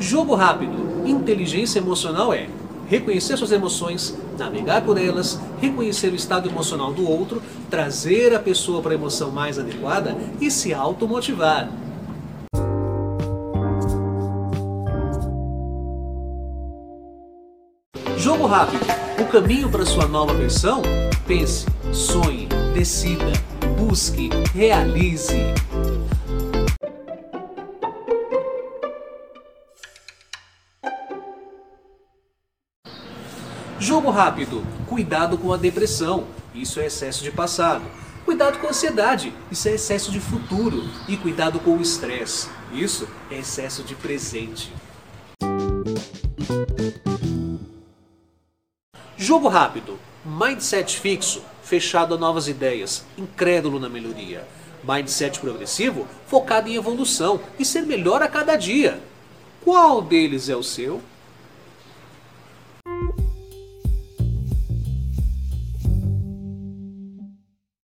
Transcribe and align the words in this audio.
Jogo 0.00 0.34
rápido. 0.34 1.06
Inteligência 1.06 1.78
emocional 1.78 2.32
é 2.32 2.48
reconhecer 2.88 3.36
suas 3.36 3.52
emoções, 3.52 4.16
navegar 4.38 4.82
por 4.82 4.98
elas, 4.98 5.38
reconhecer 5.60 6.10
o 6.10 6.16
estado 6.16 6.48
emocional 6.48 6.92
do 6.92 7.06
outro, 7.06 7.42
trazer 7.68 8.34
a 8.34 8.40
pessoa 8.40 8.80
para 8.80 8.92
a 8.92 8.94
emoção 8.94 9.30
mais 9.30 9.58
adequada 9.58 10.16
e 10.40 10.50
se 10.50 10.72
automotivar. 10.72 11.70
Jogo 18.16 18.46
rápido. 18.46 18.86
O 19.20 19.26
caminho 19.26 19.68
para 19.68 19.84
sua 19.84 20.06
nova 20.06 20.32
versão? 20.32 20.80
Pense, 21.26 21.66
sonhe, 21.92 22.48
decida, 22.72 23.32
busque, 23.78 24.30
realize. 24.54 25.36
Jogo 33.80 34.10
rápido. 34.10 34.62
Cuidado 34.86 35.38
com 35.38 35.54
a 35.54 35.56
depressão. 35.56 36.26
Isso 36.54 36.78
é 36.80 36.86
excesso 36.86 37.24
de 37.24 37.32
passado. 37.32 37.82
Cuidado 38.26 38.58
com 38.58 38.66
a 38.66 38.70
ansiedade. 38.70 39.32
Isso 39.50 39.68
é 39.68 39.72
excesso 39.72 40.12
de 40.12 40.20
futuro. 40.20 40.84
E 41.08 41.16
cuidado 41.16 41.58
com 41.58 41.78
o 41.78 41.80
estresse. 41.80 42.50
Isso 42.74 43.08
é 43.30 43.38
excesso 43.38 43.82
de 43.82 43.94
presente. 43.94 44.70
Jogo 49.16 49.48
rápido. 49.48 49.98
Mindset 50.26 51.00
fixo, 51.00 51.42
fechado 51.62 52.14
a 52.14 52.18
novas 52.18 52.48
ideias, 52.48 53.06
incrédulo 53.16 53.80
na 53.80 53.88
melhoria. 53.88 54.46
Mindset 54.84 55.40
progressivo, 55.40 56.06
focado 56.26 56.68
em 56.68 56.74
evolução 56.74 57.40
e 57.58 57.64
ser 57.64 57.80
melhor 57.80 58.22
a 58.22 58.28
cada 58.28 58.56
dia. 58.56 59.02
Qual 59.64 60.02
deles 60.02 60.50
é 60.50 60.56
o 60.56 60.62
seu? 60.62 61.00